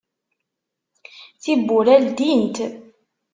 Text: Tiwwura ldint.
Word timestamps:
Tiwwura 1.41 1.95
ldint. 2.05 2.57